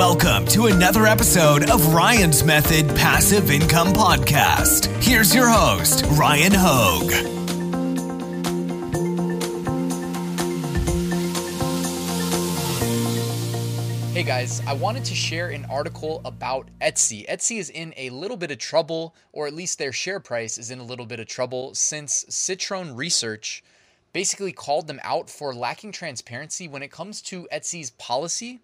Welcome 0.00 0.46
to 0.46 0.64
another 0.64 1.04
episode 1.04 1.68
of 1.68 1.92
Ryan's 1.92 2.42
Method 2.42 2.88
Passive 2.96 3.50
Income 3.50 3.88
Podcast. 3.88 4.86
Here's 5.04 5.34
your 5.34 5.46
host, 5.46 6.06
Ryan 6.12 6.52
Hogue. 6.54 7.12
Hey 14.14 14.22
guys, 14.22 14.62
I 14.66 14.72
wanted 14.72 15.04
to 15.04 15.14
share 15.14 15.50
an 15.50 15.66
article 15.66 16.22
about 16.24 16.70
Etsy. 16.80 17.28
Etsy 17.28 17.58
is 17.58 17.68
in 17.68 17.92
a 17.98 18.08
little 18.08 18.38
bit 18.38 18.50
of 18.50 18.56
trouble, 18.56 19.14
or 19.32 19.46
at 19.46 19.52
least 19.52 19.78
their 19.78 19.92
share 19.92 20.18
price 20.18 20.56
is 20.56 20.70
in 20.70 20.78
a 20.78 20.84
little 20.84 21.04
bit 21.04 21.20
of 21.20 21.26
trouble 21.26 21.74
since 21.74 22.24
Citron 22.30 22.96
Research 22.96 23.62
basically 24.14 24.52
called 24.52 24.86
them 24.86 25.00
out 25.04 25.28
for 25.28 25.54
lacking 25.54 25.92
transparency 25.92 26.66
when 26.66 26.82
it 26.82 26.90
comes 26.90 27.20
to 27.20 27.46
Etsy's 27.52 27.90
policy 27.90 28.60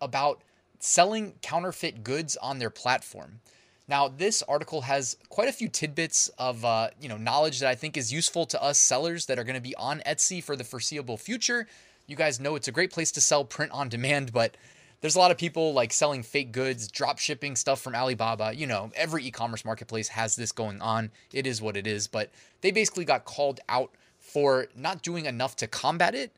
about 0.00 0.42
selling 0.78 1.34
counterfeit 1.42 2.04
goods 2.04 2.36
on 2.36 2.58
their 2.58 2.70
platform. 2.70 3.40
Now, 3.88 4.08
this 4.08 4.42
article 4.42 4.82
has 4.82 5.16
quite 5.30 5.48
a 5.48 5.52
few 5.52 5.68
tidbits 5.68 6.28
of 6.38 6.64
uh, 6.64 6.90
you 7.00 7.08
know 7.08 7.16
knowledge 7.16 7.60
that 7.60 7.68
I 7.68 7.74
think 7.74 7.96
is 7.96 8.12
useful 8.12 8.44
to 8.46 8.62
us 8.62 8.78
sellers 8.78 9.26
that 9.26 9.38
are 9.38 9.44
going 9.44 9.56
to 9.56 9.62
be 9.62 9.74
on 9.76 10.00
Etsy 10.06 10.42
for 10.42 10.56
the 10.56 10.64
foreseeable 10.64 11.16
future. 11.16 11.66
You 12.06 12.16
guys 12.16 12.38
know 12.38 12.54
it's 12.54 12.68
a 12.68 12.72
great 12.72 12.92
place 12.92 13.12
to 13.12 13.20
sell 13.20 13.44
print 13.44 13.72
on 13.72 13.88
demand, 13.88 14.32
but 14.32 14.56
there's 15.00 15.14
a 15.14 15.18
lot 15.18 15.30
of 15.30 15.38
people 15.38 15.72
like 15.72 15.92
selling 15.92 16.22
fake 16.22 16.52
goods, 16.52 16.88
drop 16.88 17.18
shipping 17.18 17.56
stuff 17.56 17.80
from 17.80 17.94
Alibaba. 17.94 18.54
You 18.54 18.66
know, 18.66 18.90
every 18.94 19.24
e-commerce 19.24 19.64
marketplace 19.64 20.08
has 20.08 20.36
this 20.36 20.52
going 20.52 20.82
on. 20.82 21.10
It 21.32 21.46
is 21.46 21.62
what 21.62 21.76
it 21.76 21.86
is, 21.86 22.08
but 22.08 22.30
they 22.60 22.70
basically 22.70 23.04
got 23.04 23.24
called 23.24 23.60
out 23.68 23.90
for 24.18 24.66
not 24.76 25.02
doing 25.02 25.26
enough 25.26 25.56
to 25.56 25.66
combat 25.66 26.14
it 26.14 26.32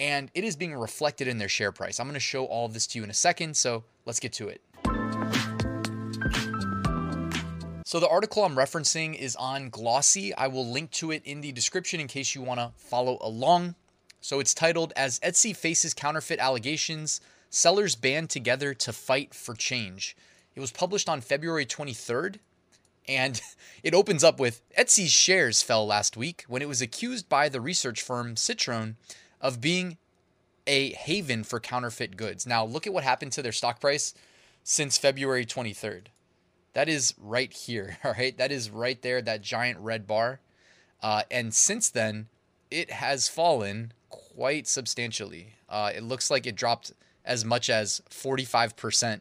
and 0.00 0.30
it 0.34 0.44
is 0.44 0.56
being 0.56 0.74
reflected 0.74 1.28
in 1.28 1.36
their 1.36 1.48
share 1.48 1.72
price. 1.72 2.00
I'm 2.00 2.06
going 2.06 2.14
to 2.14 2.20
show 2.20 2.46
all 2.46 2.64
of 2.64 2.72
this 2.72 2.86
to 2.88 2.98
you 2.98 3.04
in 3.04 3.10
a 3.10 3.14
second, 3.14 3.54
so 3.54 3.84
let's 4.06 4.18
get 4.18 4.32
to 4.32 4.48
it. 4.48 4.62
So, 7.84 8.00
the 8.00 8.08
article 8.08 8.44
I'm 8.44 8.56
referencing 8.56 9.14
is 9.14 9.36
on 9.36 9.68
Glossy. 9.68 10.34
I 10.34 10.46
will 10.46 10.66
link 10.66 10.90
to 10.92 11.10
it 11.10 11.22
in 11.24 11.42
the 11.42 11.52
description 11.52 12.00
in 12.00 12.06
case 12.06 12.34
you 12.34 12.40
want 12.40 12.60
to 12.60 12.70
follow 12.76 13.18
along. 13.20 13.74
So, 14.20 14.40
it's 14.40 14.54
titled 14.54 14.92
As 14.96 15.18
Etsy 15.20 15.54
Faces 15.54 15.92
Counterfeit 15.92 16.38
Allegations, 16.38 17.20
Sellers 17.50 17.94
Band 17.94 18.30
Together 18.30 18.72
to 18.74 18.92
Fight 18.92 19.34
for 19.34 19.54
Change. 19.54 20.16
It 20.54 20.60
was 20.60 20.72
published 20.72 21.08
on 21.08 21.20
February 21.20 21.66
23rd, 21.66 22.36
and 23.06 23.40
it 23.82 23.92
opens 23.92 24.24
up 24.24 24.40
with 24.40 24.62
Etsy's 24.78 25.12
shares 25.12 25.60
fell 25.60 25.84
last 25.84 26.16
week 26.16 26.44
when 26.48 26.62
it 26.62 26.68
was 26.68 26.80
accused 26.80 27.28
by 27.28 27.50
the 27.50 27.60
research 27.60 28.00
firm 28.00 28.36
Citron 28.36 28.96
of 29.40 29.60
being 29.60 29.96
a 30.66 30.90
haven 30.90 31.44
for 31.44 31.58
counterfeit 31.60 32.16
goods. 32.16 32.46
Now, 32.46 32.64
look 32.64 32.86
at 32.86 32.92
what 32.92 33.04
happened 33.04 33.32
to 33.32 33.42
their 33.42 33.52
stock 33.52 33.80
price 33.80 34.14
since 34.62 34.98
February 34.98 35.44
23rd. 35.44 36.06
That 36.74 36.88
is 36.88 37.14
right 37.18 37.52
here, 37.52 37.98
all 38.04 38.14
right? 38.16 38.36
That 38.36 38.52
is 38.52 38.70
right 38.70 39.00
there, 39.02 39.22
that 39.22 39.42
giant 39.42 39.78
red 39.80 40.06
bar. 40.06 40.40
Uh, 41.02 41.22
and 41.30 41.54
since 41.54 41.88
then, 41.88 42.28
it 42.70 42.90
has 42.90 43.28
fallen 43.28 43.92
quite 44.10 44.68
substantially. 44.68 45.54
Uh, 45.68 45.90
it 45.94 46.02
looks 46.02 46.30
like 46.30 46.46
it 46.46 46.54
dropped 46.54 46.92
as 47.24 47.44
much 47.44 47.68
as 47.70 48.02
45% 48.10 49.20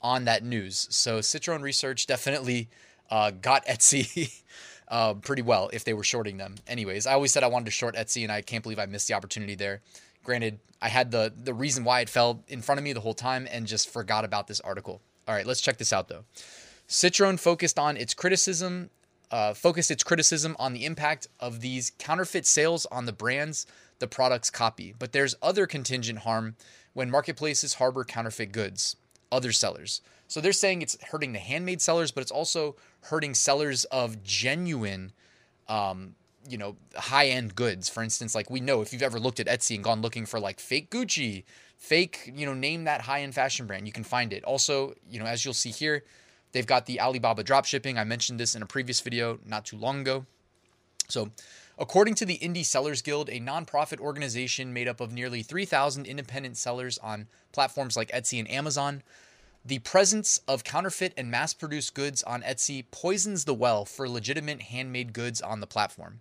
on 0.00 0.24
that 0.24 0.44
news. 0.44 0.86
So, 0.90 1.20
Citron 1.20 1.62
Research 1.62 2.06
definitely 2.06 2.68
uh, 3.10 3.32
got 3.32 3.66
Etsy 3.66 4.42
uh, 4.88 5.14
pretty 5.14 5.42
well 5.42 5.70
if 5.72 5.84
they 5.84 5.94
were 5.94 6.04
shorting 6.04 6.36
them. 6.36 6.56
Anyways, 6.66 7.06
I 7.06 7.12
always 7.12 7.32
said 7.32 7.42
I 7.42 7.48
wanted 7.48 7.66
to 7.66 7.70
short 7.70 7.94
Etsy, 7.94 8.22
and 8.22 8.32
I 8.32 8.42
can't 8.42 8.62
believe 8.62 8.78
I 8.78 8.86
missed 8.86 9.08
the 9.08 9.14
opportunity 9.14 9.54
there. 9.54 9.80
Granted, 10.24 10.58
I 10.82 10.88
had 10.88 11.10
the 11.10 11.32
the 11.36 11.54
reason 11.54 11.84
why 11.84 12.00
it 12.00 12.08
fell 12.08 12.42
in 12.48 12.62
front 12.62 12.78
of 12.78 12.84
me 12.84 12.92
the 12.92 13.00
whole 13.00 13.14
time 13.14 13.46
and 13.50 13.66
just 13.66 13.88
forgot 13.88 14.24
about 14.24 14.46
this 14.46 14.60
article. 14.60 15.00
All 15.28 15.34
right, 15.34 15.46
let's 15.46 15.60
check 15.60 15.78
this 15.78 15.92
out 15.92 16.08
though. 16.08 16.24
Citron 16.86 17.36
focused 17.36 17.78
on 17.78 17.96
its 17.96 18.14
criticism, 18.14 18.90
uh, 19.30 19.54
focused 19.54 19.90
its 19.90 20.04
criticism 20.04 20.54
on 20.58 20.72
the 20.72 20.84
impact 20.84 21.26
of 21.40 21.60
these 21.60 21.92
counterfeit 21.98 22.46
sales 22.46 22.86
on 22.86 23.06
the 23.06 23.12
brands 23.12 23.66
the 23.98 24.06
products 24.06 24.50
copy. 24.50 24.94
But 24.98 25.12
there's 25.12 25.34
other 25.42 25.66
contingent 25.66 26.20
harm 26.20 26.56
when 26.92 27.10
marketplaces 27.10 27.74
harbor 27.74 28.04
counterfeit 28.04 28.52
goods, 28.52 28.96
other 29.30 29.52
sellers. 29.52 30.00
So 30.28 30.40
they're 30.40 30.52
saying 30.52 30.82
it's 30.82 30.96
hurting 31.02 31.32
the 31.32 31.38
handmade 31.38 31.80
sellers, 31.80 32.10
but 32.10 32.22
it's 32.22 32.32
also 32.32 32.76
hurting 33.02 33.34
sellers 33.34 33.84
of 33.86 34.22
genuine, 34.22 35.12
um, 35.68 36.14
you 36.48 36.58
know, 36.58 36.76
high 36.96 37.28
end 37.28 37.54
goods. 37.54 37.88
For 37.88 38.02
instance, 38.02 38.34
like 38.34 38.50
we 38.50 38.60
know 38.60 38.80
if 38.82 38.92
you've 38.92 39.02
ever 39.02 39.20
looked 39.20 39.40
at 39.40 39.46
Etsy 39.46 39.74
and 39.74 39.84
gone 39.84 40.02
looking 40.02 40.26
for 40.26 40.40
like 40.40 40.58
fake 40.58 40.90
Gucci, 40.90 41.44
fake, 41.78 42.32
you 42.34 42.46
know, 42.46 42.54
name 42.54 42.84
that 42.84 43.02
high 43.02 43.22
end 43.22 43.34
fashion 43.34 43.66
brand, 43.66 43.86
you 43.86 43.92
can 43.92 44.04
find 44.04 44.32
it. 44.32 44.44
Also, 44.44 44.94
you 45.08 45.18
know, 45.18 45.26
as 45.26 45.44
you'll 45.44 45.54
see 45.54 45.70
here, 45.70 46.04
they've 46.52 46.66
got 46.66 46.86
the 46.86 47.00
Alibaba 47.00 47.42
drop 47.42 47.64
shipping. 47.64 47.98
I 47.98 48.04
mentioned 48.04 48.40
this 48.40 48.54
in 48.54 48.62
a 48.62 48.66
previous 48.66 49.00
video 49.00 49.38
not 49.46 49.64
too 49.64 49.76
long 49.76 50.00
ago. 50.00 50.26
So, 51.08 51.30
According 51.78 52.14
to 52.16 52.24
the 52.24 52.38
Indie 52.38 52.64
Sellers 52.64 53.02
Guild, 53.02 53.28
a 53.28 53.38
nonprofit 53.38 54.00
organization 54.00 54.72
made 54.72 54.88
up 54.88 54.98
of 54.98 55.12
nearly 55.12 55.42
3,000 55.42 56.06
independent 56.06 56.56
sellers 56.56 56.96
on 56.98 57.28
platforms 57.52 57.98
like 57.98 58.10
Etsy 58.12 58.38
and 58.38 58.50
Amazon, 58.50 59.02
the 59.66 59.78
presence 59.80 60.40
of 60.46 60.62
counterfeit 60.62 61.12
and 61.16 61.28
mass 61.28 61.52
produced 61.52 61.92
goods 61.92 62.22
on 62.22 62.42
Etsy 62.42 62.84
poisons 62.92 63.46
the 63.46 63.54
well 63.54 63.84
for 63.84 64.08
legitimate 64.08 64.62
handmade 64.62 65.12
goods 65.12 65.40
on 65.40 65.58
the 65.58 65.66
platform. 65.66 66.20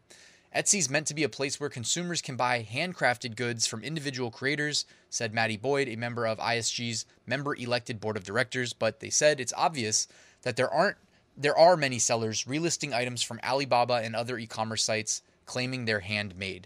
Etsy 0.56 0.80
is 0.80 0.90
meant 0.90 1.06
to 1.08 1.14
be 1.14 1.22
a 1.22 1.30
place 1.30 1.60
where 1.60 1.70
consumers 1.70 2.24
can 2.24 2.36
buy 2.36 2.64
handcrafted 2.64 3.36
goods 3.36 3.68
from 3.68 3.84
individual 3.84 4.32
creators, 4.32 4.86
said 5.12 5.32
Maddie 5.32 5.58
Boyd, 5.58 5.88
a 5.88 5.96
member 5.96 6.26
of 6.26 6.40
ISG's 6.40 7.06
member 7.28 7.54
elected 7.54 8.00
board 8.00 8.18
of 8.18 8.24
directors, 8.24 8.74
but 8.74 9.00
they 9.00 9.12
said 9.12 9.40
it's 9.40 9.54
obvious 9.56 10.08
that 10.42 10.56
there 10.56 10.70
aren't 10.70 10.98
there 11.38 11.58
are 11.58 11.78
many 11.78 12.00
sellers 12.00 12.46
relisting 12.46 12.94
items 12.94 13.22
from 13.22 13.42
Alibaba 13.44 13.96
and 13.96 14.16
other 14.16 14.40
e-commerce 14.40 14.84
sites 14.84 15.22
claiming 15.46 15.86
they're 15.86 16.00
handmade. 16.00 16.66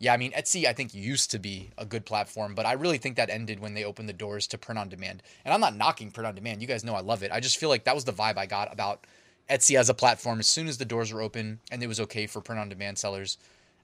Yeah, 0.00 0.14
I 0.14 0.16
mean, 0.16 0.30
Etsy, 0.32 0.64
I 0.64 0.72
think, 0.72 0.94
used 0.94 1.30
to 1.32 1.40
be 1.40 1.70
a 1.76 1.84
good 1.84 2.06
platform, 2.06 2.54
but 2.54 2.66
I 2.66 2.72
really 2.72 2.98
think 2.98 3.16
that 3.16 3.30
ended 3.30 3.58
when 3.58 3.74
they 3.74 3.84
opened 3.84 4.08
the 4.08 4.12
doors 4.12 4.46
to 4.48 4.58
print 4.58 4.78
on 4.78 4.88
demand. 4.88 5.24
And 5.44 5.52
I'm 5.52 5.60
not 5.60 5.76
knocking 5.76 6.12
print 6.12 6.26
on 6.26 6.36
demand. 6.36 6.62
You 6.62 6.68
guys 6.68 6.84
know 6.84 6.94
I 6.94 7.00
love 7.00 7.24
it. 7.24 7.32
I 7.32 7.40
just 7.40 7.58
feel 7.58 7.68
like 7.68 7.84
that 7.84 7.96
was 7.96 8.04
the 8.04 8.12
vibe 8.12 8.38
I 8.38 8.46
got 8.46 8.72
about 8.72 9.04
Etsy 9.50 9.76
as 9.76 9.88
a 9.88 9.94
platform. 9.94 10.38
As 10.38 10.46
soon 10.46 10.68
as 10.68 10.78
the 10.78 10.84
doors 10.84 11.12
were 11.12 11.20
open 11.20 11.58
and 11.72 11.82
it 11.82 11.88
was 11.88 11.98
okay 12.00 12.28
for 12.28 12.40
print 12.40 12.60
on 12.60 12.68
demand 12.68 12.98
sellers, 12.98 13.38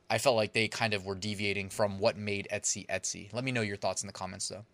I 0.08 0.18
felt 0.18 0.36
like 0.36 0.52
they 0.52 0.68
kind 0.68 0.94
of 0.94 1.04
were 1.04 1.16
deviating 1.16 1.70
from 1.70 1.98
what 1.98 2.16
made 2.16 2.46
Etsy 2.52 2.86
Etsy. 2.86 3.32
Let 3.32 3.42
me 3.42 3.50
know 3.50 3.62
your 3.62 3.76
thoughts 3.76 4.02
in 4.02 4.06
the 4.06 4.12
comments, 4.12 4.48
though. 4.48 4.64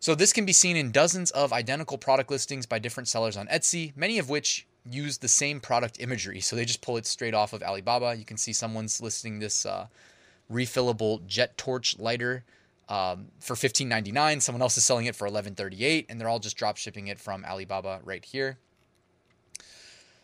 So, 0.00 0.14
this 0.14 0.32
can 0.32 0.46
be 0.46 0.52
seen 0.52 0.76
in 0.76 0.90
dozens 0.90 1.30
of 1.32 1.52
identical 1.52 1.98
product 1.98 2.30
listings 2.30 2.64
by 2.64 2.78
different 2.78 3.08
sellers 3.08 3.36
on 3.36 3.46
Etsy, 3.48 3.94
many 3.96 4.18
of 4.18 4.28
which 4.30 4.66
use 4.88 5.18
the 5.18 5.28
same 5.28 5.58
product 5.58 6.00
imagery. 6.00 6.40
So, 6.40 6.54
they 6.54 6.64
just 6.64 6.80
pull 6.80 6.96
it 6.96 7.06
straight 7.06 7.34
off 7.34 7.52
of 7.52 7.62
Alibaba. 7.62 8.14
You 8.14 8.24
can 8.24 8.36
see 8.36 8.52
someone's 8.52 9.02
listing 9.02 9.38
this. 9.40 9.66
Uh, 9.66 9.86
refillable 10.50 11.24
jet 11.26 11.56
torch 11.56 11.98
lighter 11.98 12.44
um, 12.88 13.28
for 13.40 13.54
$15.99. 13.54 14.42
Someone 14.42 14.62
else 14.62 14.76
is 14.76 14.84
selling 14.84 15.06
it 15.06 15.16
for 15.16 15.28
$11.38, 15.28 16.06
and 16.08 16.20
they're 16.20 16.28
all 16.28 16.38
just 16.38 16.56
drop 16.56 16.76
shipping 16.76 17.08
it 17.08 17.18
from 17.18 17.44
Alibaba 17.44 18.00
right 18.04 18.24
here. 18.24 18.58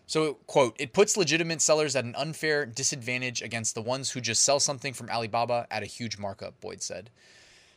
So, 0.07 0.35
quote, 0.47 0.77
it 0.79 0.93
puts 0.93 1.17
legitimate 1.17 1.63
sellers 1.63 1.97
at 1.97 2.05
an 2.05 2.15
unfair 2.17 2.67
disadvantage 2.67 3.41
against 3.41 3.75
the 3.75 3.83
ones 3.83 4.11
who 4.11 4.21
just 4.21 4.43
sell 4.43 4.61
something 4.61 4.93
from 4.93 5.09
Alibaba 5.09 5.67
at 5.71 5.83
a 5.83 5.87
huge 5.87 6.19
markup, 6.19 6.61
Boyd 6.61 6.83
said. 6.83 7.11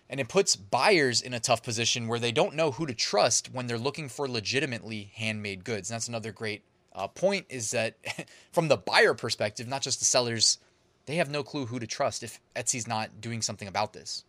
And 0.09 0.19
it 0.19 0.27
puts 0.27 0.55
buyers 0.55 1.21
in 1.21 1.33
a 1.33 1.39
tough 1.39 1.63
position 1.63 2.07
where 2.07 2.19
they 2.19 2.31
don't 2.31 2.55
know 2.55 2.71
who 2.71 2.85
to 2.85 2.93
trust 2.93 3.51
when 3.53 3.67
they're 3.67 3.77
looking 3.77 4.09
for 4.09 4.27
legitimately 4.27 5.11
handmade 5.15 5.63
goods. 5.63 5.89
And 5.89 5.95
that's 5.95 6.07
another 6.07 6.31
great 6.31 6.63
uh, 6.93 7.07
point 7.07 7.45
is 7.49 7.71
that 7.71 7.95
from 8.51 8.67
the 8.67 8.77
buyer 8.77 9.13
perspective, 9.13 9.67
not 9.67 9.81
just 9.81 9.99
the 9.99 10.05
seller's 10.05 10.59
they 11.05 11.15
have 11.15 11.29
no 11.29 11.43
clue 11.43 11.67
who 11.67 11.79
to 11.79 11.87
trust 11.87 12.23
if 12.23 12.39
Etsy's 12.55 12.87
not 12.87 13.21
doing 13.21 13.41
something 13.41 13.67
about 13.67 13.93
this. 13.93 14.23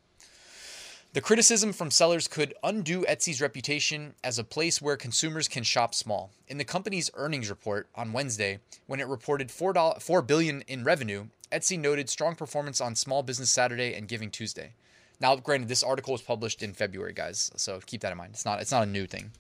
The 1.12 1.22
criticism 1.22 1.72
from 1.72 1.90
sellers 1.90 2.28
could 2.28 2.52
undo 2.62 3.06
Etsy's 3.08 3.40
reputation 3.40 4.14
as 4.22 4.38
a 4.38 4.44
place 4.44 4.82
where 4.82 4.98
consumers 4.98 5.48
can 5.48 5.62
shop 5.62 5.94
small. 5.94 6.30
In 6.46 6.58
the 6.58 6.64
company's 6.64 7.10
earnings 7.14 7.48
report 7.48 7.88
on 7.94 8.12
Wednesday, 8.12 8.58
when 8.86 9.00
it 9.00 9.06
reported 9.06 9.50
4, 9.50 9.96
4 9.98 10.22
billion 10.22 10.62
in 10.68 10.84
revenue, 10.84 11.28
Etsy 11.50 11.78
noted 11.78 12.10
strong 12.10 12.34
performance 12.34 12.82
on 12.82 12.94
Small 12.94 13.22
Business 13.22 13.50
Saturday 13.50 13.94
and 13.94 14.08
Giving 14.08 14.30
Tuesday. 14.30 14.72
Now, 15.18 15.36
granted, 15.36 15.68
this 15.68 15.82
article 15.82 16.12
was 16.12 16.20
published 16.20 16.62
in 16.62 16.74
February, 16.74 17.14
guys, 17.14 17.50
so 17.56 17.80
keep 17.86 18.02
that 18.02 18.12
in 18.12 18.18
mind. 18.18 18.32
It's 18.34 18.44
not 18.44 18.60
it's 18.60 18.72
not 18.72 18.82
a 18.82 18.90
new 18.90 19.06
thing. 19.06 19.30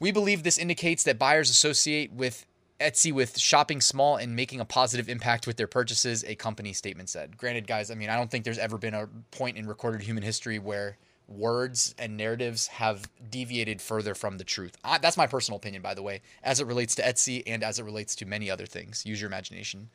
We 0.00 0.10
believe 0.10 0.42
this 0.42 0.58
indicates 0.58 1.04
that 1.04 1.18
buyers 1.18 1.50
associate 1.50 2.12
with 2.12 2.46
Etsy 2.82 3.12
with 3.12 3.38
shopping 3.38 3.80
small 3.80 4.16
and 4.16 4.36
making 4.36 4.60
a 4.60 4.64
positive 4.64 5.08
impact 5.08 5.46
with 5.46 5.56
their 5.56 5.66
purchases, 5.66 6.24
a 6.24 6.34
company 6.34 6.72
statement 6.72 7.08
said. 7.08 7.36
Granted, 7.36 7.66
guys, 7.66 7.90
I 7.90 7.94
mean, 7.94 8.10
I 8.10 8.16
don't 8.16 8.30
think 8.30 8.44
there's 8.44 8.58
ever 8.58 8.78
been 8.78 8.94
a 8.94 9.08
point 9.30 9.56
in 9.56 9.66
recorded 9.66 10.02
human 10.02 10.22
history 10.22 10.58
where 10.58 10.98
words 11.28 11.94
and 11.98 12.16
narratives 12.16 12.66
have 12.66 13.08
deviated 13.30 13.80
further 13.80 14.14
from 14.14 14.38
the 14.38 14.44
truth. 14.44 14.76
I, 14.84 14.98
that's 14.98 15.16
my 15.16 15.26
personal 15.26 15.56
opinion, 15.56 15.82
by 15.82 15.94
the 15.94 16.02
way, 16.02 16.20
as 16.42 16.60
it 16.60 16.66
relates 16.66 16.94
to 16.96 17.02
Etsy 17.02 17.42
and 17.46 17.62
as 17.62 17.78
it 17.78 17.84
relates 17.84 18.14
to 18.16 18.26
many 18.26 18.50
other 18.50 18.66
things. 18.66 19.06
Use 19.06 19.20
your 19.20 19.28
imagination. 19.28 19.88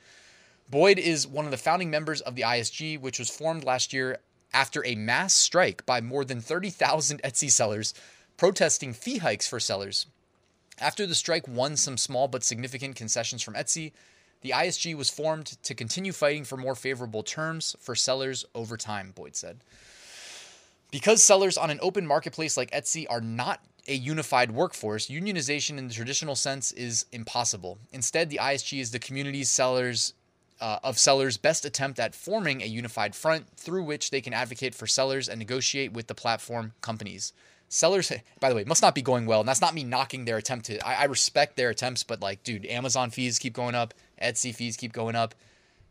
Boyd 0.70 1.00
is 1.00 1.28
one 1.28 1.46
of 1.46 1.52
the 1.52 1.58
founding 1.58 1.90
members 1.90 2.22
of 2.22 2.36
the 2.36 2.42
ISG, 2.42 3.00
which 3.00 3.20
was 3.20 3.30
formed 3.30 3.64
last 3.64 3.94
year 3.94 4.18
after 4.54 4.86
a 4.86 4.96
mass 4.96 5.34
strike 5.34 5.86
by 5.86 6.02
more 6.02 6.26
than 6.26 6.42
30,000 6.42 7.22
Etsy 7.22 7.52
sellers 7.52 7.94
protesting 8.38 8.94
fee 8.94 9.18
hikes 9.18 9.48
for 9.48 9.60
sellers. 9.60 10.08
After 10.80 11.08
the 11.08 11.16
strike 11.16 11.48
won 11.48 11.76
some 11.76 11.98
small 11.98 12.28
but 12.28 12.44
significant 12.44 12.96
concessions 12.96 13.42
from 13.42 13.56
Etsy, 13.56 13.94
the 14.42 14.52
ISG 14.52 14.96
was 14.96 15.10
formed 15.10 15.62
to 15.64 15.74
continue 15.74 16.12
fighting 16.12 16.44
for 16.44 16.58
more 16.58 16.76
favorable 16.76 17.24
terms 17.24 17.76
for 17.80 17.96
sellers 17.96 18.46
over 18.54 18.78
time, 18.78 19.12
Boyd 19.16 19.36
said. 19.36 19.60
Because 20.92 21.24
sellers 21.24 21.58
on 21.58 21.70
an 21.70 21.80
open 21.82 22.06
marketplace 22.06 22.56
like 22.56 22.72
Etsy 22.72 23.06
are 23.10 23.22
not 23.22 23.62
a 23.88 23.96
unified 23.96 24.52
workforce, 24.52 25.08
unionization 25.08 25.78
in 25.78 25.88
the 25.88 25.94
traditional 25.94 26.36
sense 26.36 26.72
is 26.74 27.06
impossible. 27.12 27.78
Instead, 27.92 28.30
the 28.30 28.40
ISG 28.42 28.80
is 28.80 28.92
the 28.92 29.00
community's 29.00 29.50
sellers 29.50 30.14
uh, 30.60 30.80
of 30.84 30.98
sellers' 30.98 31.38
best 31.38 31.66
attempt 31.66 32.00
at 32.00 32.16
forming 32.16 32.62
a 32.62 32.66
unified 32.66 33.16
front 33.16 33.48
through 33.58 33.84
which 33.84 34.12
they 34.12 34.22
can 34.22 34.34
advocate 34.34 34.76
for 34.76 34.88
sellers 34.88 35.30
and 35.30 35.40
negotiate 35.40 35.94
with 35.94 36.08
the 36.08 36.16
platform 36.16 36.74
companies. 36.82 37.34
Sellers, 37.70 38.12
by 38.40 38.50
the 38.50 38.56
way, 38.56 38.64
must 38.64 38.82
not 38.82 38.96
be 38.96 39.02
going 39.02 39.26
well. 39.26 39.40
And 39.40 39.50
that's 39.50 39.62
not 39.62 39.74
me 39.74 39.84
knocking 39.84 40.26
their 40.26 40.38
attempt 40.38 40.66
to. 40.68 40.86
I, 40.88 41.02
I 41.02 41.04
respect 41.06 41.56
their 41.56 41.70
attempts, 41.70 42.04
but 42.04 42.22
like, 42.22 42.44
dude, 42.44 42.66
Amazon 42.66 43.10
fees 43.10 43.40
keep 43.40 43.54
going 43.54 43.76
up, 43.76 43.94
Etsy 44.22 44.54
fees 44.54 44.78
keep 44.78 44.94
going 44.94 45.16
up. 45.16 45.36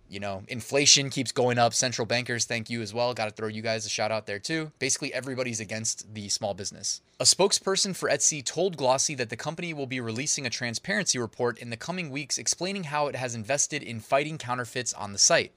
You 0.09 0.21
know, 0.21 0.45
inflation 0.47 1.11
keeps 1.11 1.33
going 1.33 1.59
up. 1.59 1.75
Central 1.75 2.07
bankers, 2.07 2.45
thank 2.45 2.71
you 2.71 2.81
as 2.81 2.95
well. 2.95 3.13
Got 3.13 3.25
to 3.25 3.31
throw 3.33 3.49
you 3.49 3.61
guys 3.61 3.85
a 3.87 3.89
shout 3.89 4.13
out 4.13 4.27
there 4.27 4.39
too. 4.39 4.71
Basically, 4.79 5.13
everybody's 5.13 5.59
against 5.59 6.15
the 6.15 6.29
small 6.29 6.55
business. 6.55 7.01
A 7.19 7.25
spokesperson 7.25 7.97
for 7.97 8.09
Etsy 8.09 8.45
told 8.45 8.77
Glossy 8.77 9.17
that 9.17 9.31
the 9.31 9.37
company 9.37 9.75
will 9.75 9.87
be 9.87 9.99
releasing 9.99 10.47
a 10.47 10.51
transparency 10.51 11.19
report 11.19 11.59
in 11.59 11.71
the 11.71 11.77
coming 11.77 12.11
weeks 12.11 12.39
explaining 12.39 12.85
how 12.85 13.09
it 13.09 13.17
has 13.17 13.35
invested 13.35 13.83
in 13.83 13.99
fighting 13.99 14.39
counterfeits 14.39 14.95
on 14.95 15.13
the 15.13 15.19
site. 15.19 15.53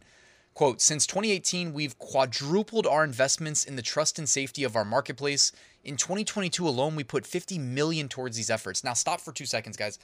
Quote, 0.54 0.82
since 0.82 1.08
2018, 1.08 1.74
we've 1.74 1.98
quadrupled 1.98 2.86
our 2.86 3.04
investments 3.04 3.64
in 3.64 3.76
the 3.76 3.82
trust 3.82 4.20
and 4.20 4.28
safety 4.28 4.64
of 4.64 4.76
our 4.76 4.84
marketplace. 4.84 5.52
In 5.84 5.96
2022 5.96 6.68
alone, 6.68 6.96
we 6.96 7.04
put 7.04 7.26
50 7.26 7.58
million 7.60 8.10
towards 8.10 8.36
these 8.36 8.50
efforts. 8.50 8.84
Now 8.84 8.94
stop 8.94 9.22
for 9.22 9.32
two 9.32 9.46
seconds, 9.46 9.78
guys. 9.78 10.00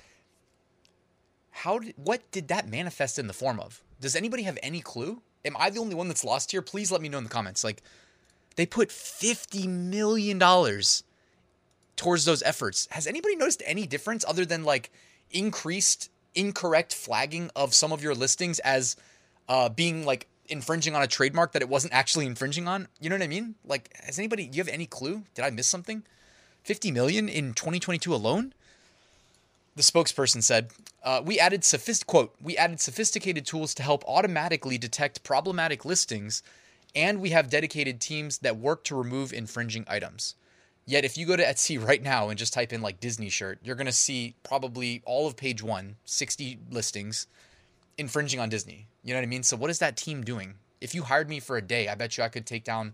How 1.52 1.80
did 1.80 1.94
what 1.98 2.30
did 2.32 2.48
that 2.50 2.70
manifest 2.70 3.20
in 3.20 3.28
the 3.28 3.34
form 3.34 3.60
of? 3.60 3.82
Does 4.00 4.16
anybody 4.16 4.44
have 4.44 4.58
any 4.62 4.82
clue? 4.82 5.22
Am 5.44 5.56
I 5.58 5.70
the 5.70 5.80
only 5.80 5.96
one 5.96 6.08
that's 6.08 6.24
lost 6.24 6.52
here? 6.52 6.62
Please 6.62 6.92
let 6.92 7.02
me 7.02 7.10
know 7.10 7.18
in 7.18 7.24
the 7.24 7.30
comments. 7.30 7.64
Like, 7.64 7.82
they 8.56 8.66
put 8.66 8.90
$50 8.90 9.68
million 9.68 10.40
towards 11.96 12.26
those 12.26 12.44
efforts. 12.44 12.88
Has 12.92 13.08
anybody 13.08 13.36
noticed 13.36 13.62
any 13.66 13.86
difference 13.86 14.26
other 14.28 14.46
than 14.46 14.64
like 14.64 14.92
increased 15.32 16.10
incorrect 16.34 16.94
flagging 16.94 17.50
of 17.56 17.74
some 17.74 17.92
of 17.92 18.04
your 18.04 18.16
listings 18.16 18.60
as 18.60 18.96
uh, 19.48 19.70
being 19.70 20.06
like 20.06 20.28
infringing 20.50 20.96
on 20.96 21.02
a 21.02 21.08
trademark 21.08 21.52
that 21.54 21.62
it 21.62 21.70
wasn't 21.70 21.94
actually 21.94 22.26
infringing 22.26 22.68
on? 22.68 22.88
You 23.00 23.10
know 23.10 23.16
what 23.16 23.24
I 23.24 23.28
mean? 23.28 23.56
Like, 23.66 23.90
has 24.04 24.20
anybody, 24.20 24.48
do 24.48 24.58
you 24.58 24.64
have 24.64 24.74
any 24.74 24.86
clue? 24.86 25.24
Did 25.34 25.46
I 25.46 25.50
miss 25.50 25.68
something? 25.68 26.04
50 26.64 26.92
million 26.92 27.30
in 27.30 27.54
2022 27.54 28.14
alone? 28.14 28.54
The 29.76 29.84
spokesperson 29.84 30.42
said, 30.42 30.72
uh, 31.04 31.22
"We 31.24 31.38
added 31.38 31.64
sophist- 31.66 32.08
quote 32.08 32.34
We 32.42 32.56
added 32.56 32.80
sophisticated 32.80 33.46
tools 33.46 33.74
to 33.76 33.84
help 33.84 34.06
automatically 34.08 34.78
detect 34.78 35.24
problematic 35.24 35.84
listings, 35.84 36.42
and 36.96 37.20
we 37.20 37.32
have 37.32 37.50
dedicated 37.50 38.00
teams 38.00 38.38
that 38.40 38.58
work 38.58 38.86
to 38.86 38.96
remove 38.96 39.34
infringing 39.34 39.84
items. 39.88 40.36
Yet, 40.86 41.04
if 41.04 41.18
you 41.18 41.26
go 41.26 41.36
to 41.36 41.44
Etsy 41.44 41.82
right 41.88 42.02
now 42.02 42.30
and 42.30 42.40
just 42.40 42.54
type 42.54 42.72
in 42.72 42.82
like 42.82 43.02
Disney 43.02 43.30
shirt, 43.30 43.60
you're 43.64 43.76
gonna 43.76 43.92
see 43.92 44.36
probably 44.44 45.02
all 45.06 45.28
of 45.28 45.36
page 45.36 45.62
one, 45.62 45.98
60 46.06 46.58
listings, 46.72 47.28
infringing 47.98 48.40
on 48.40 48.50
Disney. 48.50 48.88
You 49.04 49.14
know 49.14 49.20
what 49.20 49.26
I 49.26 49.28
mean? 49.28 49.44
So, 49.44 49.58
what 49.58 49.70
is 49.70 49.80
that 49.80 49.98
team 49.98 50.24
doing? 50.24 50.56
If 50.82 50.94
you 50.94 51.04
hired 51.04 51.30
me 51.30 51.40
for 51.40 51.58
a 51.58 51.62
day, 51.62 51.88
I 51.88 51.96
bet 51.96 52.18
you 52.18 52.24
I 52.24 52.30
could 52.30 52.46
take 52.46 52.64
down. 52.64 52.94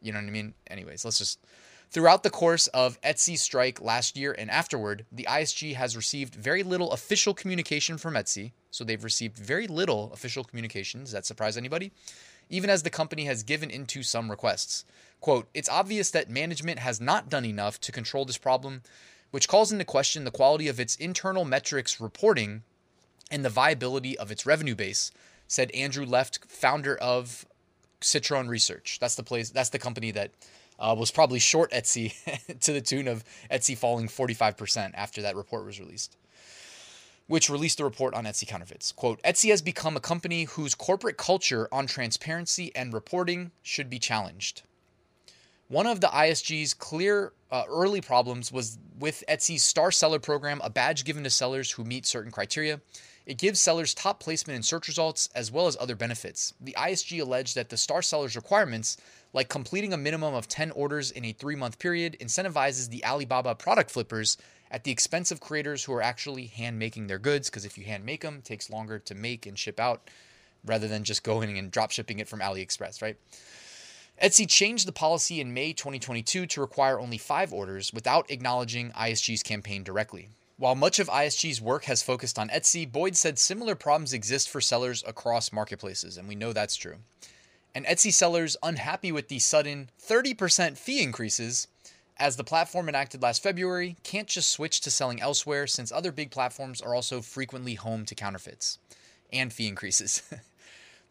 You 0.00 0.12
know 0.12 0.18
what 0.18 0.28
I 0.28 0.30
mean? 0.30 0.54
Anyways, 0.68 1.04
let's 1.04 1.18
just 1.18 1.38
Throughout 1.90 2.22
the 2.22 2.30
course 2.30 2.66
of 2.68 3.00
Etsy's 3.00 3.40
strike 3.40 3.80
last 3.80 4.14
year 4.14 4.34
and 4.38 4.50
afterward, 4.50 5.06
the 5.10 5.26
ISG 5.26 5.74
has 5.74 5.96
received 5.96 6.34
very 6.34 6.62
little 6.62 6.92
official 6.92 7.32
communication 7.32 7.96
from 7.96 8.12
Etsy. 8.12 8.52
So 8.70 8.84
they've 8.84 9.02
received 9.02 9.38
very 9.38 9.66
little 9.66 10.12
official 10.12 10.44
communication. 10.44 11.00
Does 11.00 11.12
that 11.12 11.24
surprise 11.24 11.56
anybody? 11.56 11.90
Even 12.50 12.68
as 12.68 12.82
the 12.82 12.90
company 12.90 13.24
has 13.24 13.42
given 13.42 13.70
into 13.70 14.02
some 14.02 14.30
requests. 14.30 14.84
Quote, 15.20 15.48
it's 15.54 15.68
obvious 15.68 16.10
that 16.10 16.28
management 16.28 16.78
has 16.78 17.00
not 17.00 17.30
done 17.30 17.46
enough 17.46 17.80
to 17.80 17.92
control 17.92 18.26
this 18.26 18.38
problem, 18.38 18.82
which 19.30 19.48
calls 19.48 19.72
into 19.72 19.86
question 19.86 20.24
the 20.24 20.30
quality 20.30 20.68
of 20.68 20.78
its 20.78 20.94
internal 20.96 21.46
metrics 21.46 22.02
reporting 22.02 22.64
and 23.30 23.44
the 23.44 23.50
viability 23.50 24.18
of 24.18 24.30
its 24.30 24.46
revenue 24.46 24.74
base, 24.74 25.10
said 25.46 25.70
Andrew 25.72 26.04
Left, 26.04 26.40
founder 26.48 26.96
of 26.96 27.46
Citron 28.00 28.48
Research. 28.48 28.98
That's 29.00 29.14
the 29.14 29.22
place 29.22 29.50
that's 29.50 29.70
the 29.70 29.78
company 29.78 30.10
that 30.12 30.30
uh, 30.78 30.94
was 30.96 31.10
probably 31.10 31.38
short 31.38 31.70
Etsy 31.72 32.14
to 32.60 32.72
the 32.72 32.80
tune 32.80 33.08
of 33.08 33.24
Etsy 33.50 33.76
falling 33.76 34.08
45% 34.08 34.92
after 34.94 35.22
that 35.22 35.36
report 35.36 35.64
was 35.64 35.80
released, 35.80 36.16
which 37.26 37.50
released 37.50 37.78
the 37.78 37.84
report 37.84 38.14
on 38.14 38.24
Etsy 38.24 38.46
counterfeits. 38.46 38.92
Quote 38.92 39.22
Etsy 39.22 39.50
has 39.50 39.62
become 39.62 39.96
a 39.96 40.00
company 40.00 40.44
whose 40.44 40.74
corporate 40.74 41.16
culture 41.16 41.68
on 41.72 41.86
transparency 41.86 42.70
and 42.74 42.92
reporting 42.92 43.50
should 43.62 43.90
be 43.90 43.98
challenged. 43.98 44.62
One 45.68 45.86
of 45.86 46.00
the 46.00 46.06
ISG's 46.06 46.72
clear 46.72 47.32
uh, 47.50 47.64
early 47.68 48.00
problems 48.00 48.50
was 48.50 48.78
with 48.98 49.22
Etsy's 49.28 49.62
Star 49.62 49.90
Seller 49.90 50.18
program, 50.18 50.62
a 50.64 50.70
badge 50.70 51.04
given 51.04 51.24
to 51.24 51.30
sellers 51.30 51.72
who 51.72 51.84
meet 51.84 52.06
certain 52.06 52.32
criteria. 52.32 52.80
It 53.28 53.38
gives 53.38 53.60
sellers 53.60 53.92
top 53.92 54.20
placement 54.20 54.56
in 54.56 54.62
search 54.62 54.88
results 54.88 55.28
as 55.34 55.52
well 55.52 55.66
as 55.66 55.76
other 55.78 55.94
benefits. 55.94 56.54
The 56.60 56.74
ISG 56.78 57.20
alleged 57.20 57.54
that 57.56 57.68
the 57.68 57.76
Star 57.76 58.00
Sellers 58.00 58.34
requirements 58.34 58.96
like 59.32 59.48
completing 59.48 59.92
a 59.92 59.98
minimum 59.98 60.34
of 60.34 60.48
10 60.48 60.70
orders 60.70 61.10
in 61.10 61.24
a 61.24 61.32
three 61.32 61.54
month 61.54 61.78
period, 61.78 62.16
incentivizes 62.20 62.88
the 62.88 63.04
Alibaba 63.04 63.54
product 63.54 63.90
flippers 63.90 64.36
at 64.70 64.84
the 64.84 64.90
expense 64.90 65.30
of 65.30 65.40
creators 65.40 65.84
who 65.84 65.92
are 65.92 66.02
actually 66.02 66.46
hand 66.46 66.78
making 66.78 67.06
their 67.06 67.18
goods. 67.18 67.50
Because 67.50 67.64
if 67.64 67.76
you 67.76 67.84
hand 67.84 68.04
make 68.04 68.22
them, 68.22 68.36
it 68.36 68.44
takes 68.44 68.70
longer 68.70 68.98
to 68.98 69.14
make 69.14 69.46
and 69.46 69.58
ship 69.58 69.78
out 69.78 70.10
rather 70.64 70.88
than 70.88 71.04
just 71.04 71.22
going 71.22 71.58
and 71.58 71.70
drop 71.70 71.90
shipping 71.90 72.18
it 72.18 72.28
from 72.28 72.40
AliExpress, 72.40 73.00
right? 73.02 73.16
Etsy 74.22 74.48
changed 74.48 74.88
the 74.88 74.92
policy 74.92 75.40
in 75.40 75.54
May 75.54 75.72
2022 75.72 76.46
to 76.46 76.60
require 76.60 76.98
only 76.98 77.18
five 77.18 77.52
orders 77.52 77.92
without 77.92 78.30
acknowledging 78.30 78.90
ISG's 78.92 79.44
campaign 79.44 79.84
directly. 79.84 80.30
While 80.58 80.74
much 80.74 80.98
of 80.98 81.08
ISG's 81.08 81.60
work 81.60 81.84
has 81.84 82.02
focused 82.02 82.38
on 82.38 82.50
Etsy, 82.50 82.90
Boyd 82.90 83.16
said 83.16 83.38
similar 83.38 83.74
problems 83.74 84.12
exist 84.12 84.50
for 84.50 84.60
sellers 84.60 85.02
across 85.06 85.52
marketplaces, 85.52 86.18
and 86.18 86.28
we 86.28 86.34
know 86.34 86.52
that's 86.52 86.76
true 86.76 86.96
and 87.78 87.86
Etsy 87.86 88.12
sellers 88.12 88.56
unhappy 88.62 89.12
with 89.12 89.28
the 89.28 89.38
sudden 89.38 89.90
30% 90.04 90.76
fee 90.76 91.00
increases 91.00 91.68
as 92.16 92.36
the 92.36 92.42
platform 92.42 92.88
enacted 92.88 93.22
last 93.22 93.40
February 93.40 93.96
can't 94.02 94.26
just 94.26 94.50
switch 94.50 94.80
to 94.80 94.90
selling 94.90 95.20
elsewhere 95.20 95.66
since 95.68 95.92
other 95.92 96.10
big 96.10 96.32
platforms 96.32 96.80
are 96.80 96.94
also 96.94 97.20
frequently 97.20 97.74
home 97.74 98.04
to 98.04 98.16
counterfeits 98.16 98.78
and 99.32 99.52
fee 99.52 99.68
increases. 99.68 100.22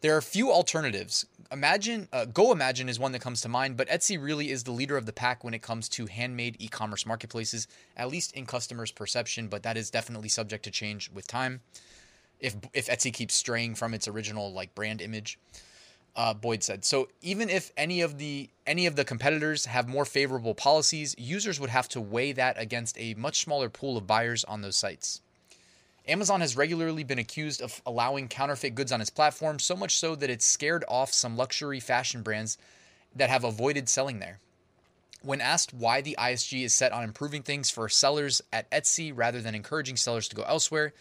there 0.00 0.14
are 0.14 0.18
a 0.18 0.22
few 0.22 0.50
alternatives. 0.50 1.26
Imagine 1.50 2.08
uh, 2.12 2.26
Go 2.26 2.52
Imagine 2.52 2.88
is 2.88 2.98
one 2.98 3.12
that 3.12 3.20
comes 3.20 3.40
to 3.40 3.48
mind, 3.48 3.76
but 3.76 3.88
Etsy 3.88 4.22
really 4.22 4.50
is 4.50 4.64
the 4.64 4.70
leader 4.70 4.96
of 4.96 5.06
the 5.06 5.12
pack 5.12 5.44
when 5.44 5.54
it 5.54 5.62
comes 5.62 5.88
to 5.90 6.06
handmade 6.06 6.56
e-commerce 6.58 7.06
marketplaces, 7.06 7.66
at 7.96 8.08
least 8.08 8.32
in 8.34 8.46
customers' 8.46 8.92
perception, 8.92 9.48
but 9.48 9.62
that 9.62 9.76
is 9.76 9.90
definitely 9.90 10.28
subject 10.28 10.64
to 10.64 10.70
change 10.70 11.10
with 11.10 11.26
time. 11.26 11.60
If 12.38 12.56
if 12.72 12.86
Etsy 12.86 13.12
keeps 13.12 13.34
straying 13.34 13.74
from 13.74 13.94
its 13.94 14.06
original 14.06 14.52
like 14.52 14.74
brand 14.74 15.00
image 15.00 15.38
uh, 16.18 16.34
Boyd 16.34 16.64
said. 16.64 16.84
So 16.84 17.08
even 17.22 17.48
if 17.48 17.72
any 17.76 18.00
of 18.00 18.18
the 18.18 18.50
any 18.66 18.86
of 18.86 18.96
the 18.96 19.04
competitors 19.04 19.66
have 19.66 19.88
more 19.88 20.04
favorable 20.04 20.54
policies, 20.54 21.14
users 21.16 21.60
would 21.60 21.70
have 21.70 21.88
to 21.90 22.00
weigh 22.00 22.32
that 22.32 22.60
against 22.60 22.98
a 22.98 23.14
much 23.14 23.44
smaller 23.44 23.68
pool 23.68 23.96
of 23.96 24.06
buyers 24.06 24.44
on 24.44 24.60
those 24.60 24.76
sites. 24.76 25.22
Amazon 26.08 26.40
has 26.40 26.56
regularly 26.56 27.04
been 27.04 27.18
accused 27.18 27.60
of 27.60 27.82
allowing 27.84 28.28
counterfeit 28.28 28.74
goods 28.74 28.92
on 28.92 29.00
its 29.02 29.10
platform, 29.10 29.58
so 29.58 29.76
much 29.76 29.96
so 29.98 30.14
that 30.14 30.30
it's 30.30 30.46
scared 30.46 30.84
off 30.88 31.12
some 31.12 31.36
luxury 31.36 31.80
fashion 31.80 32.22
brands 32.22 32.56
that 33.14 33.28
have 33.28 33.44
avoided 33.44 33.88
selling 33.88 34.18
there. 34.18 34.38
When 35.20 35.42
asked 35.42 35.74
why 35.74 36.00
the 36.00 36.16
ISG 36.18 36.64
is 36.64 36.72
set 36.72 36.92
on 36.92 37.04
improving 37.04 37.42
things 37.42 37.70
for 37.70 37.88
sellers 37.88 38.40
at 38.52 38.70
Etsy 38.70 39.12
rather 39.14 39.42
than 39.42 39.54
encouraging 39.54 39.96
sellers 39.96 40.28
to 40.28 40.36
go 40.36 40.44
elsewhere, 40.44 40.94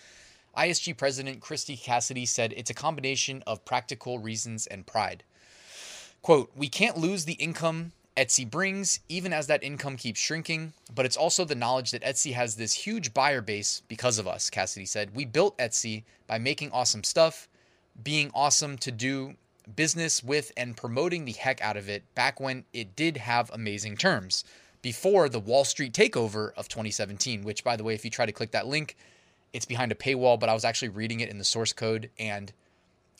ISG 0.57 0.97
President 0.97 1.39
Christy 1.39 1.77
Cassidy 1.77 2.25
said 2.25 2.53
it's 2.57 2.71
a 2.71 2.73
combination 2.73 3.43
of 3.47 3.63
practical 3.63 4.19
reasons 4.19 4.67
and 4.67 4.85
pride. 4.85 5.23
Quote, 6.21 6.51
We 6.55 6.67
can't 6.67 6.97
lose 6.97 7.25
the 7.25 7.33
income 7.33 7.93
Etsy 8.17 8.49
brings, 8.49 8.99
even 9.07 9.31
as 9.31 9.45
that 9.45 9.63
income 9.63 9.95
keeps 9.95 10.19
shrinking, 10.19 10.73
but 10.93 11.05
it's 11.05 11.15
also 11.15 11.45
the 11.45 11.53
knowledge 11.53 11.91
that 11.91 12.01
Etsy 12.01 12.33
has 12.33 12.55
this 12.55 12.73
huge 12.73 13.13
buyer 13.13 13.41
base 13.41 13.83
because 13.87 14.17
of 14.17 14.27
us, 14.27 14.49
Cassidy 14.49 14.87
said. 14.87 15.15
We 15.15 15.23
built 15.23 15.57
Etsy 15.59 16.03
by 16.25 16.39
making 16.39 16.71
awesome 16.71 17.03
stuff, 17.03 17.47
being 18.01 18.31
awesome 18.33 18.77
to 18.79 18.91
do 18.91 19.35
business 19.75 20.23
with, 20.23 20.51
and 20.57 20.75
promoting 20.75 21.25
the 21.25 21.33
heck 21.33 21.61
out 21.61 21.77
of 21.77 21.89
it 21.89 22.03
back 22.15 22.39
when 22.39 22.65
it 22.73 22.95
did 22.95 23.17
have 23.17 23.51
amazing 23.53 23.97
terms 23.97 24.43
before 24.81 25.29
the 25.29 25.39
Wall 25.39 25.63
Street 25.63 25.93
takeover 25.93 26.53
of 26.55 26.67
2017, 26.67 27.43
which, 27.43 27.63
by 27.63 27.75
the 27.75 27.83
way, 27.83 27.93
if 27.93 28.03
you 28.03 28.09
try 28.09 28.25
to 28.25 28.31
click 28.31 28.51
that 28.51 28.65
link, 28.65 28.95
it's 29.53 29.65
behind 29.65 29.91
a 29.91 29.95
paywall, 29.95 30.39
but 30.39 30.49
I 30.49 30.53
was 30.53 30.65
actually 30.65 30.89
reading 30.89 31.19
it 31.19 31.29
in 31.29 31.37
the 31.37 31.43
source 31.43 31.73
code 31.73 32.09
and 32.17 32.51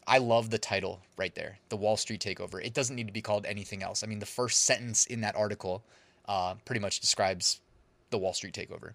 I 0.07 0.19
love 0.19 0.49
the 0.49 0.57
title 0.57 1.01
right 1.17 1.35
there, 1.35 1.59
the 1.67 1.75
Wall 1.75 1.97
Street 1.97 2.21
Takeover. 2.21 2.63
It 2.63 2.73
doesn't 2.73 2.95
need 2.95 3.07
to 3.07 3.13
be 3.13 3.21
called 3.21 3.45
anything 3.45 3.83
else. 3.83 4.03
I 4.03 4.07
mean, 4.07 4.19
the 4.19 4.25
first 4.25 4.63
sentence 4.63 5.05
in 5.05 5.21
that 5.21 5.35
article 5.35 5.83
uh, 6.27 6.55
pretty 6.63 6.79
much 6.79 7.01
describes 7.01 7.59
the 8.09 8.17
Wall 8.17 8.33
Street 8.33 8.53
takeover. 8.53 8.93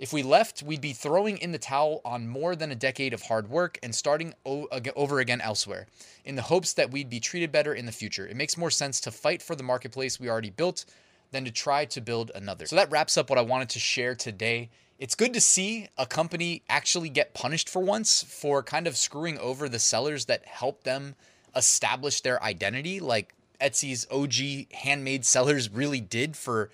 If 0.00 0.12
we 0.12 0.24
left, 0.24 0.64
we'd 0.64 0.80
be 0.80 0.94
throwing 0.94 1.38
in 1.38 1.52
the 1.52 1.58
towel 1.58 2.00
on 2.04 2.26
more 2.26 2.56
than 2.56 2.72
a 2.72 2.74
decade 2.74 3.14
of 3.14 3.22
hard 3.22 3.48
work 3.48 3.78
and 3.84 3.94
starting 3.94 4.34
over 4.44 5.20
again 5.20 5.40
elsewhere, 5.40 5.86
in 6.24 6.34
the 6.34 6.42
hopes 6.42 6.72
that 6.72 6.90
we'd 6.90 7.08
be 7.08 7.20
treated 7.20 7.52
better 7.52 7.72
in 7.72 7.86
the 7.86 7.92
future. 7.92 8.26
It 8.26 8.34
makes 8.34 8.56
more 8.56 8.70
sense 8.70 9.00
to 9.02 9.12
fight 9.12 9.42
for 9.42 9.54
the 9.54 9.62
marketplace 9.62 10.18
we 10.18 10.28
already 10.28 10.50
built 10.50 10.86
than 11.30 11.44
to 11.44 11.52
try 11.52 11.84
to 11.84 12.00
build 12.00 12.32
another. 12.34 12.66
So 12.66 12.74
that 12.74 12.90
wraps 12.90 13.16
up 13.16 13.30
what 13.30 13.38
I 13.38 13.42
wanted 13.42 13.68
to 13.70 13.78
share 13.78 14.16
today. 14.16 14.70
It's 15.02 15.16
good 15.16 15.34
to 15.34 15.40
see 15.40 15.88
a 15.98 16.06
company 16.06 16.62
actually 16.68 17.08
get 17.08 17.34
punished 17.34 17.68
for 17.68 17.82
once 17.82 18.22
for 18.22 18.62
kind 18.62 18.86
of 18.86 18.96
screwing 18.96 19.36
over 19.36 19.68
the 19.68 19.80
sellers 19.80 20.26
that 20.26 20.46
helped 20.46 20.84
them 20.84 21.16
establish 21.56 22.20
their 22.20 22.40
identity, 22.40 23.00
like 23.00 23.34
Etsy's 23.60 24.06
OG 24.12 24.72
handmade 24.72 25.24
sellers 25.24 25.68
really 25.68 26.00
did 26.00 26.36
for 26.36 26.70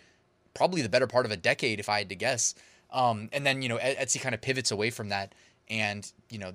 probably 0.53 0.83
the 0.83 0.91
better 0.91 1.07
part 1.07 1.25
of 1.25 1.33
a 1.33 1.39
decade, 1.39 1.81
if 1.81 1.89
I 1.89 2.01
had 2.01 2.11
to 2.11 2.15
guess. 2.17 2.55
Um, 2.93 3.31
and 3.33 3.47
then 3.47 3.63
you 3.63 3.69
know 3.71 3.79
Etsy 3.79 4.21
kind 4.21 4.35
of 4.35 4.43
pivots 4.43 4.71
away 4.71 4.91
from 4.91 5.09
that, 5.09 5.35
and 5.71 6.13
you 6.29 6.39
know 6.39 6.53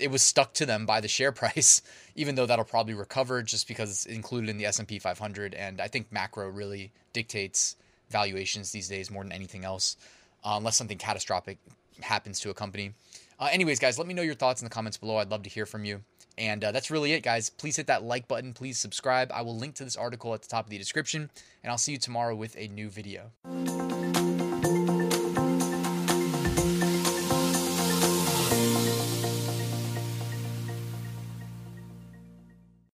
it 0.00 0.10
was 0.10 0.20
stuck 0.20 0.52
to 0.54 0.66
them 0.66 0.84
by 0.84 1.00
the 1.00 1.06
share 1.06 1.30
price, 1.42 1.80
even 2.16 2.34
though 2.34 2.46
that'll 2.46 2.64
probably 2.64 2.94
recover 2.94 3.40
just 3.40 3.68
because 3.68 3.88
it's 3.88 4.06
included 4.06 4.50
in 4.50 4.58
the 4.58 4.66
S 4.66 4.80
and 4.80 4.88
P 4.88 4.98
500. 4.98 5.54
And 5.54 5.80
I 5.80 5.86
think 5.86 6.10
macro 6.10 6.48
really 6.48 6.90
dictates 7.12 7.76
valuations 8.10 8.72
these 8.72 8.88
days 8.88 9.12
more 9.12 9.22
than 9.22 9.30
anything 9.30 9.64
else, 9.64 9.96
uh, 10.44 10.54
unless 10.56 10.76
something 10.76 10.98
catastrophic 10.98 11.58
happens 12.00 12.40
to 12.40 12.50
a 12.50 12.54
company. 12.54 12.92
Uh, 13.38 13.48
anyways, 13.50 13.78
guys, 13.78 13.98
let 13.98 14.06
me 14.06 14.14
know 14.14 14.22
your 14.22 14.34
thoughts 14.34 14.60
in 14.60 14.66
the 14.66 14.70
comments 14.70 14.96
below. 14.96 15.16
I'd 15.16 15.30
love 15.30 15.42
to 15.42 15.50
hear 15.50 15.66
from 15.66 15.84
you. 15.84 16.02
And 16.36 16.64
uh, 16.64 16.72
that's 16.72 16.90
really 16.90 17.12
it, 17.12 17.22
guys. 17.22 17.50
Please 17.50 17.76
hit 17.76 17.86
that 17.86 18.02
like 18.02 18.26
button. 18.26 18.52
Please 18.52 18.78
subscribe. 18.78 19.30
I 19.32 19.42
will 19.42 19.56
link 19.56 19.76
to 19.76 19.84
this 19.84 19.96
article 19.96 20.34
at 20.34 20.42
the 20.42 20.48
top 20.48 20.64
of 20.64 20.70
the 20.70 20.78
description. 20.78 21.30
And 21.62 21.70
I'll 21.70 21.78
see 21.78 21.92
you 21.92 21.98
tomorrow 21.98 22.34
with 22.34 22.56
a 22.58 22.68
new 22.68 22.88
video. 22.88 23.30